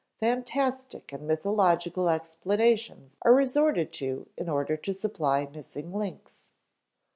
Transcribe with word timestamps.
Fantastic 0.19 1.13
and 1.13 1.27
mythological 1.27 2.09
explanations 2.09 3.17
are 3.21 3.35
resorted 3.35 3.93
to 3.93 4.27
in 4.35 4.49
order 4.49 4.75
to 4.77 4.95
supply 4.95 5.45
missing 5.53 5.93
links. 5.93 6.47